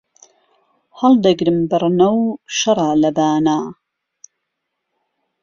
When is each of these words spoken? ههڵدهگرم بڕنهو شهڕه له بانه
ههڵدهگرم 0.99 1.57
بڕنهو 1.69 2.21
شهڕه 2.57 2.89
له 3.01 3.09
بانه 3.17 3.57